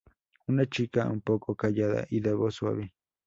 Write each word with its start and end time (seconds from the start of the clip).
Una 0.47 0.65
chica 0.65 1.05
un 1.11 1.21
poco 1.21 1.53
callada 1.55 2.07
y 2.09 2.21
de 2.21 2.33
voz 2.33 2.55
suave. 2.55 2.91